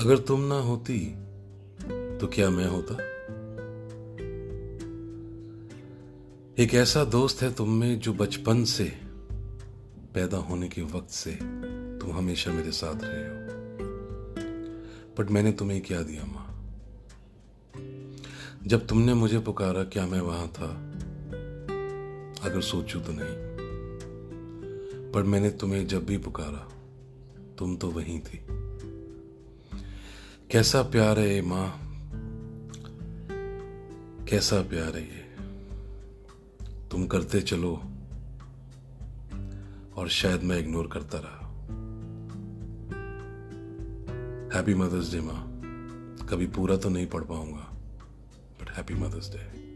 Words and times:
अगर 0.00 0.18
तुम 0.18 0.40
ना 0.40 0.54
होती 0.54 1.14
तो 2.18 2.26
क्या 2.26 2.50
मैं 2.50 2.66
होता? 2.66 2.94
एक 6.62 6.74
ऐसा 6.74 7.04
दोस्त 7.04 7.42
है 7.42 7.54
तुम 7.54 7.70
में 7.70 8.00
जो 8.00 8.12
बचपन 8.12 8.64
से 8.64 8.84
पैदा 10.14 10.36
होने 10.36 10.68
के 10.68 10.82
वक्त 10.82 11.10
से 11.10 11.30
तुम 11.98 12.12
हमेशा 12.12 12.52
मेरे 12.52 12.72
साथ 12.72 12.94
रहे 13.02 13.24
हो। 13.24 13.50
बट 15.18 15.30
मैंने 15.30 15.52
तुम्हें 15.52 15.82
क्या 15.82 16.02
दिया, 16.02 16.24
माँ? 16.24 16.74
जब 18.66 18.86
तुमने 18.86 19.14
मुझे 19.14 19.38
पुकारा, 19.38 19.84
क्या 19.84 20.06
मैं 20.06 20.20
वहाँ 20.20 20.48
था? 20.48 20.70
अगर 22.48 22.60
सोचू 22.60 23.00
तो 23.00 23.12
नहीं। 23.12 23.50
पर 25.12 25.22
मैंने 25.22 25.50
तुम्हें 25.50 25.86
जब 25.86 26.06
भी 26.06 26.18
पुकारा, 26.18 26.72
तुम 27.58 27.76
तो 27.76 27.90
वहीं 27.90 28.20
थी। 28.20 28.59
कैसा 30.52 30.82
प्यार 30.82 31.18
है 31.18 31.34
ये 31.34 31.42
माँ? 31.42 31.80
कैसा 34.24 34.62
प्यार 34.62 34.96
है 34.96 35.02
ये? 35.02 35.36
तुम 36.90 37.06
करते 37.06 37.40
चलो 37.40 37.82
और 39.96 40.08
शायद 40.08 40.42
मैं 40.42 40.58
इग्नोर 40.58 40.86
करता 40.92 41.18
रहा। 41.18 41.46
हैप्पी 44.56 44.74
मदर्स 44.74 45.12
डे 45.12 45.20
माँ। 45.20 45.46
कभी 46.28 46.46
पूरा 46.46 46.76
तो 46.76 46.88
नहीं 46.88 47.06
पढ़ 47.06 47.24
पाऊँगा 47.24 47.76
बट 48.60 48.70
हैप्पी 48.70 48.94
मदर्स 48.94 49.30
डे 49.30 49.69